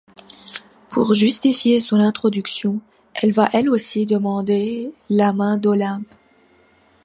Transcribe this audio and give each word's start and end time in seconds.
Pour 0.89 1.13
justifier 1.13 1.79
son 1.79 1.99
introduction, 1.99 2.81
elle 3.13 3.33
va, 3.33 3.47
elle 3.53 3.69
aussi, 3.69 4.07
demander 4.07 4.91
la 5.11 5.31
main 5.31 5.59
d’Olympe. 5.59 6.11